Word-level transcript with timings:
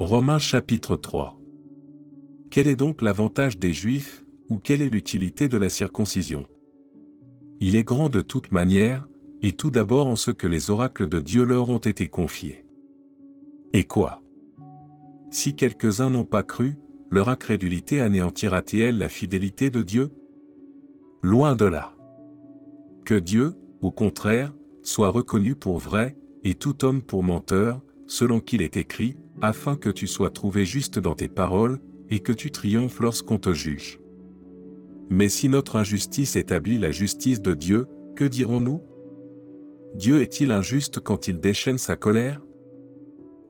Romains 0.00 0.38
chapitre 0.38 0.94
3 0.94 1.40
Quel 2.50 2.68
est 2.68 2.76
donc 2.76 3.02
l'avantage 3.02 3.58
des 3.58 3.72
Juifs, 3.72 4.24
ou 4.48 4.58
quelle 4.58 4.80
est 4.80 4.90
l'utilité 4.90 5.48
de 5.48 5.58
la 5.58 5.68
circoncision? 5.68 6.46
Il 7.58 7.74
est 7.74 7.82
grand 7.82 8.08
de 8.08 8.20
toute 8.20 8.52
manière, 8.52 9.08
et 9.42 9.50
tout 9.50 9.72
d'abord 9.72 10.06
en 10.06 10.14
ce 10.14 10.30
que 10.30 10.46
les 10.46 10.70
oracles 10.70 11.08
de 11.08 11.18
Dieu 11.18 11.42
leur 11.42 11.68
ont 11.68 11.78
été 11.78 12.06
confiés. 12.06 12.64
Et 13.72 13.82
quoi? 13.82 14.22
Si 15.32 15.56
quelques-uns 15.56 16.10
n'ont 16.10 16.24
pas 16.24 16.44
cru, 16.44 16.76
leur 17.10 17.28
incrédulité 17.28 18.00
anéantira-t-elle 18.00 18.98
la 18.98 19.08
fidélité 19.08 19.68
de 19.68 19.82
Dieu? 19.82 20.12
Loin 21.22 21.56
de 21.56 21.64
là. 21.64 21.92
Que 23.04 23.18
Dieu, 23.18 23.54
au 23.80 23.90
contraire, 23.90 24.54
soit 24.84 25.10
reconnu 25.10 25.56
pour 25.56 25.78
vrai, 25.78 26.16
et 26.44 26.54
tout 26.54 26.84
homme 26.84 27.02
pour 27.02 27.24
menteur, 27.24 27.82
selon 28.06 28.38
qu'il 28.38 28.62
est 28.62 28.76
écrit, 28.76 29.16
afin 29.40 29.76
que 29.76 29.90
tu 29.90 30.06
sois 30.06 30.30
trouvé 30.30 30.64
juste 30.64 30.98
dans 30.98 31.14
tes 31.14 31.28
paroles, 31.28 31.78
et 32.10 32.20
que 32.20 32.32
tu 32.32 32.50
triomphes 32.50 33.00
lorsqu'on 33.00 33.38
te 33.38 33.52
juge. 33.52 34.00
Mais 35.10 35.28
si 35.28 35.48
notre 35.48 35.76
injustice 35.76 36.36
établit 36.36 36.78
la 36.78 36.90
justice 36.90 37.40
de 37.42 37.54
Dieu, 37.54 37.86
que 38.16 38.24
dirons-nous? 38.24 38.82
Dieu 39.94 40.20
est-il 40.20 40.50
injuste 40.50 41.00
quand 41.00 41.28
il 41.28 41.40
déchaîne 41.40 41.78
sa 41.78 41.96
colère? 41.96 42.40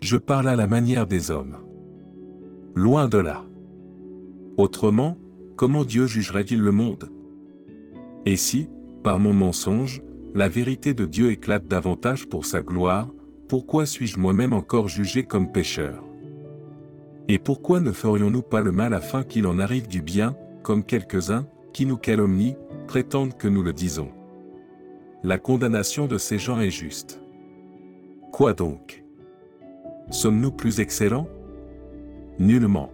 Je 0.00 0.16
parle 0.16 0.48
à 0.48 0.56
la 0.56 0.66
manière 0.66 1.06
des 1.06 1.30
hommes. 1.30 1.58
Loin 2.74 3.08
de 3.08 3.18
là. 3.18 3.44
Autrement, 4.56 5.18
comment 5.56 5.84
Dieu 5.84 6.06
jugerait-il 6.06 6.60
le 6.60 6.72
monde? 6.72 7.10
Et 8.24 8.36
si, 8.36 8.68
par 9.02 9.18
mon 9.18 9.32
mensonge, 9.32 10.02
la 10.34 10.48
vérité 10.48 10.94
de 10.94 11.04
Dieu 11.04 11.30
éclate 11.30 11.66
davantage 11.66 12.28
pour 12.28 12.46
sa 12.46 12.62
gloire, 12.62 13.12
pourquoi 13.52 13.84
suis-je 13.84 14.18
moi-même 14.18 14.54
encore 14.54 14.88
jugé 14.88 15.24
comme 15.24 15.52
pécheur? 15.52 16.02
Et 17.28 17.38
pourquoi 17.38 17.80
ne 17.80 17.92
ferions-nous 17.92 18.40
pas 18.40 18.62
le 18.62 18.72
mal 18.72 18.94
afin 18.94 19.24
qu'il 19.24 19.46
en 19.46 19.58
arrive 19.58 19.88
du 19.88 20.00
bien, 20.00 20.34
comme 20.62 20.82
quelques-uns, 20.82 21.46
qui 21.74 21.84
nous 21.84 21.98
calomnient, 21.98 22.56
prétendent 22.86 23.36
que 23.36 23.48
nous 23.48 23.62
le 23.62 23.74
disons? 23.74 24.08
La 25.22 25.36
condamnation 25.36 26.06
de 26.06 26.16
ces 26.16 26.38
gens 26.38 26.60
est 26.60 26.70
juste. 26.70 27.20
Quoi 28.32 28.54
donc? 28.54 29.04
Sommes-nous 30.08 30.52
plus 30.52 30.80
excellents? 30.80 31.28
Nullement. 32.38 32.90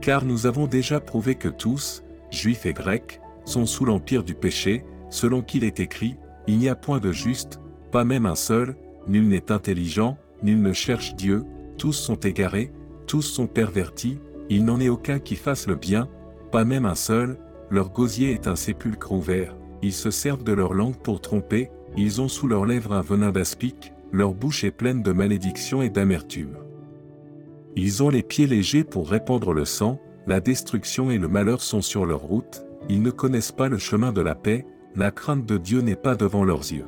Car 0.00 0.24
nous 0.24 0.46
avons 0.46 0.66
déjà 0.66 0.98
prouvé 0.98 1.34
que 1.34 1.50
tous, 1.50 2.02
juifs 2.30 2.64
et 2.64 2.72
grecs, 2.72 3.20
sont 3.44 3.66
sous 3.66 3.84
l'empire 3.84 4.24
du 4.24 4.34
péché, 4.34 4.86
selon 5.10 5.42
qu'il 5.42 5.62
est 5.62 5.78
écrit, 5.78 6.16
il 6.46 6.56
n'y 6.56 6.70
a 6.70 6.74
point 6.74 7.00
de 7.00 7.12
juste, 7.12 7.60
pas 7.90 8.06
même 8.06 8.24
un 8.24 8.34
seul, 8.34 8.76
nul 9.08 9.28
n'est 9.28 9.52
intelligent, 9.52 10.18
nul 10.42 10.60
ne 10.60 10.72
cherche 10.72 11.14
Dieu, 11.14 11.44
tous 11.78 11.92
sont 11.92 12.16
égarés, 12.16 12.72
tous 13.06 13.22
sont 13.22 13.46
pervertis, 13.46 14.18
il 14.48 14.64
n'en 14.64 14.80
est 14.80 14.88
aucun 14.88 15.18
qui 15.18 15.36
fasse 15.36 15.66
le 15.66 15.74
bien, 15.74 16.08
pas 16.50 16.64
même 16.64 16.86
un 16.86 16.94
seul, 16.94 17.38
leur 17.70 17.90
gosier 17.90 18.32
est 18.32 18.46
un 18.46 18.56
sépulcre 18.56 19.12
ouvert, 19.12 19.56
ils 19.82 19.92
se 19.92 20.10
servent 20.10 20.44
de 20.44 20.52
leur 20.52 20.74
langue 20.74 20.96
pour 20.96 21.20
tromper, 21.20 21.70
ils 21.96 22.20
ont 22.20 22.28
sous 22.28 22.48
leurs 22.48 22.66
lèvres 22.66 22.92
un 22.92 23.02
venin 23.02 23.32
d'aspic, 23.32 23.92
leur 24.12 24.34
bouche 24.34 24.64
est 24.64 24.70
pleine 24.70 25.02
de 25.02 25.12
malédiction 25.12 25.82
et 25.82 25.90
d'amertume. 25.90 26.56
Ils 27.76 28.02
ont 28.02 28.10
les 28.10 28.22
pieds 28.22 28.46
légers 28.46 28.84
pour 28.84 29.08
répandre 29.08 29.54
le 29.54 29.64
sang, 29.64 29.98
la 30.26 30.40
destruction 30.40 31.10
et 31.10 31.18
le 31.18 31.28
malheur 31.28 31.62
sont 31.62 31.80
sur 31.80 32.04
leur 32.04 32.20
route, 32.20 32.64
ils 32.88 33.02
ne 33.02 33.10
connaissent 33.10 33.52
pas 33.52 33.68
le 33.68 33.78
chemin 33.78 34.12
de 34.12 34.20
la 34.20 34.34
paix, 34.34 34.66
la 34.94 35.10
crainte 35.10 35.46
de 35.46 35.56
Dieu 35.56 35.80
n'est 35.80 35.96
pas 35.96 36.14
devant 36.14 36.44
leurs 36.44 36.70
yeux. 36.72 36.86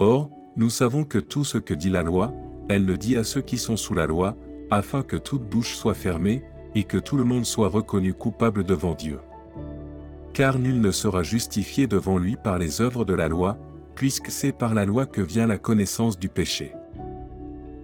Or, 0.00 0.30
nous 0.60 0.68
savons 0.68 1.04
que 1.04 1.16
tout 1.16 1.42
ce 1.42 1.56
que 1.56 1.72
dit 1.72 1.88
la 1.88 2.02
loi, 2.02 2.34
elle 2.68 2.84
le 2.84 2.98
dit 2.98 3.16
à 3.16 3.24
ceux 3.24 3.40
qui 3.40 3.56
sont 3.56 3.78
sous 3.78 3.94
la 3.94 4.06
loi, 4.06 4.36
afin 4.70 5.02
que 5.02 5.16
toute 5.16 5.48
bouche 5.48 5.74
soit 5.74 5.94
fermée, 5.94 6.44
et 6.74 6.84
que 6.84 6.98
tout 6.98 7.16
le 7.16 7.24
monde 7.24 7.46
soit 7.46 7.68
reconnu 7.68 8.12
coupable 8.12 8.62
devant 8.62 8.92
Dieu. 8.92 9.20
Car 10.34 10.58
nul 10.58 10.82
ne 10.82 10.90
sera 10.90 11.22
justifié 11.22 11.86
devant 11.86 12.18
lui 12.18 12.36
par 12.36 12.58
les 12.58 12.82
œuvres 12.82 13.06
de 13.06 13.14
la 13.14 13.26
loi, 13.26 13.56
puisque 13.94 14.30
c'est 14.30 14.52
par 14.52 14.74
la 14.74 14.84
loi 14.84 15.06
que 15.06 15.22
vient 15.22 15.46
la 15.46 15.56
connaissance 15.56 16.18
du 16.18 16.28
péché. 16.28 16.72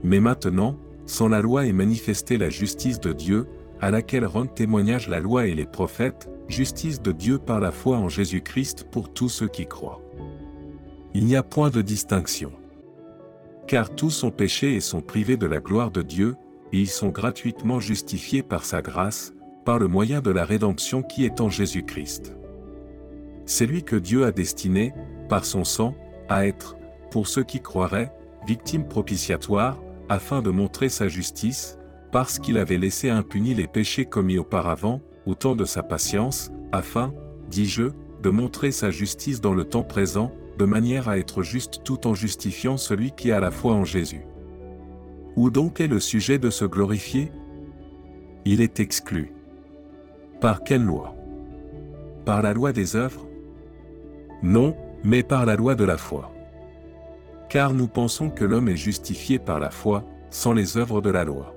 Mais 0.05 0.21
maintenant, 0.21 0.77
sans 1.07 1.29
la 1.29 1.41
loi 1.41 1.65
est 1.65 1.73
manifestée 1.73 2.37
la 2.37 2.51
justice 2.51 3.01
de 3.01 3.15
Dieu, 3.15 3.47
à 3.81 3.91
laquelle 3.91 4.27
rendent 4.27 4.55
témoignage 4.55 5.09
la 5.09 5.21
loi 5.21 5.47
et 5.47 5.55
les 5.55 5.65
prophètes, 5.65 6.29
justice 6.47 7.01
de 7.01 7.13
Dieu 7.13 7.39
par 7.39 7.59
la 7.59 7.73
foi 7.73 7.97
en 7.97 8.11
Jésus-Christ 8.11 8.85
pour 8.91 9.15
tous 9.15 9.31
ceux 9.31 9.49
qui 9.49 9.67
croient 9.67 10.03
il 11.17 11.25
n'y 11.25 11.35
a 11.35 11.43
point 11.43 11.71
de 11.71 11.81
distinction. 11.81 12.53
Car 13.67 13.95
tous 13.95 14.11
sont 14.11 14.31
péchés 14.31 14.75
et 14.75 14.81
sont 14.81 15.01
privés 15.01 15.37
de 15.37 15.47
la 15.47 15.59
gloire 15.59 15.91
de 15.91 16.03
Dieu, 16.03 16.37
et 16.73 16.79
ils 16.79 16.89
sont 16.89 17.09
gratuitement 17.09 17.81
justifiés 17.81 18.43
par 18.43 18.65
sa 18.65 18.83
grâce, 18.83 19.33
par 19.65 19.79
le 19.79 19.89
moyen 19.89 20.21
de 20.21 20.31
la 20.31 20.45
rédemption 20.45 21.03
qui 21.03 21.25
est 21.25 21.41
en 21.41 21.49
Jésus-Christ. 21.49 22.37
C'est 23.45 23.67
lui 23.67 23.83
que 23.83 23.97
Dieu 23.97 24.25
a 24.25 24.33
destiné, 24.33 24.93
par 25.29 25.45
son 25.45 25.65
sang, 25.65 25.95
à 26.29 26.47
être, 26.47 26.77
pour 27.11 27.27
ceux 27.27 27.45
qui 27.45 27.61
croiraient, 27.61 28.13
victime 28.47 28.87
propitiatoire, 28.87 29.81
afin 30.09 30.43
de 30.43 30.51
montrer 30.51 30.89
sa 30.89 31.09
justice, 31.09 31.79
parce 32.13 32.39
qu'il 32.39 32.59
avait 32.59 32.79
laissé 32.79 33.11
impunis 33.11 33.55
les 33.55 33.67
péchés 33.67 34.05
commis 34.05 34.39
auparavant, 34.39 35.01
au 35.27 35.35
temps 35.35 35.57
de 35.57 35.65
sa 35.65 35.83
patience, 35.83 36.53
afin, 36.71 37.13
dis-je, 37.51 37.91
de 38.23 38.31
montrer 38.31 38.71
sa 38.71 38.91
justice 38.91 39.41
dans 39.41 39.55
le 39.55 39.65
temps 39.65 39.83
présent, 39.83 40.33
de 40.59 40.65
manière 40.65 41.09
à 41.09 41.19
être 41.19 41.43
juste 41.43 41.83
tout 41.85 42.07
en 42.07 42.15
justifiant 42.15 42.77
celui 42.77 43.13
qui 43.13 43.33
a 43.33 43.41
la 43.41 43.51
foi 43.51 43.75
en 43.75 43.85
Jésus. 43.85 44.27
Où 45.37 45.51
donc 45.51 45.81
est 45.81 45.87
le 45.87 46.01
sujet 46.01 46.39
de 46.39 46.51
se 46.51 46.65
glorifier? 46.65 47.31
Il 48.45 48.61
est 48.61 48.81
exclu. 48.81 49.33
Par 50.41 50.65
quelle 50.65 50.85
loi? 50.85 51.15
Par 52.25 52.43
la 52.43 52.55
loi 52.55 52.73
des 52.73 52.97
œuvres? 52.97 53.27
Non, 54.43 54.77
mais 55.05 55.23
par 55.23 55.47
la 55.47 55.57
loi 55.57 55.75
de 55.75 55.85
la 55.85 55.97
foi. 55.97 56.33
Car 57.49 57.75
nous 57.75 57.89
pensons 57.89 58.31
que 58.31 58.45
l'homme 58.45 58.69
est 58.69 58.77
justifié 58.77 59.39
par 59.39 59.61
la 59.61 59.71
foi, 59.71 60.05
sans 60.31 60.53
les 60.53 60.77
œuvres 60.77 61.01
de 61.01 61.11
la 61.11 61.25
loi. 61.25 61.55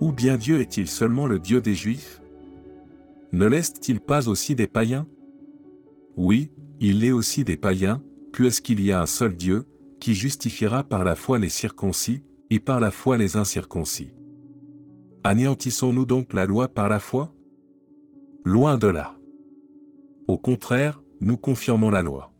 Ou 0.00 0.12
bien 0.12 0.36
Dieu 0.36 0.60
est-il 0.60 0.88
seulement 0.88 1.26
le 1.26 1.38
Dieu 1.38 1.60
des 1.60 1.74
Juifs? 1.74 2.20
Ne 3.32 3.46
laisse-t-il 3.46 4.00
pas 4.00 4.28
aussi 4.28 4.54
des 4.54 4.66
païens? 4.66 5.06
Oui, 6.16 6.50
il 6.80 7.04
est 7.04 7.12
aussi 7.12 7.44
des 7.44 7.56
païens, 7.56 8.02
puisqu'il 8.32 8.80
y 8.80 8.92
a 8.92 9.00
un 9.00 9.06
seul 9.06 9.36
Dieu, 9.36 9.64
qui 10.00 10.14
justifiera 10.14 10.84
par 10.84 11.04
la 11.04 11.16
foi 11.16 11.38
les 11.38 11.48
circoncis, 11.48 12.22
et 12.50 12.60
par 12.60 12.80
la 12.80 12.90
foi 12.90 13.16
les 13.16 13.36
incirconcis. 13.36 14.12
Anéantissons-nous 15.24 16.06
donc 16.06 16.32
la 16.32 16.46
loi 16.46 16.68
par 16.68 16.88
la 16.88 17.00
foi? 17.00 17.34
Loin 18.44 18.78
de 18.78 18.86
là. 18.86 19.16
Au 20.28 20.38
contraire, 20.38 21.02
nous 21.20 21.36
confirmons 21.36 21.90
la 21.90 22.02
loi. 22.02 22.32